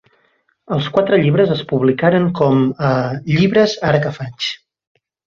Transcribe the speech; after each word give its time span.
Els 0.75 0.85
quatre 0.95 1.17
llibres 1.23 1.51
es 1.55 1.59
publicaren 1.71 2.25
com 2.39 2.63
a 2.87 2.89
"Llibres 3.35 3.75
Ara 3.91 4.01
que 4.07 4.15
faig". 4.21 4.49